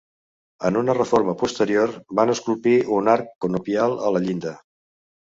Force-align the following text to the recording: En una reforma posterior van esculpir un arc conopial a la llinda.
En 0.67 0.77
una 0.79 0.93
reforma 0.99 1.35
posterior 1.41 1.91
van 2.19 2.31
esculpir 2.35 2.73
un 2.99 3.11
arc 3.13 3.27
conopial 3.47 3.93
a 4.09 4.15
la 4.15 4.23
llinda. 4.25 4.55